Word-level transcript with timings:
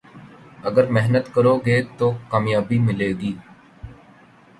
اگر 0.67 0.85
محنت 0.95 1.25
کرو 1.33 1.55
گے 1.65 1.77
تو 1.97 2.07
کامیابی 2.31 2.77
ملے 2.87 3.11
گی 3.19 3.33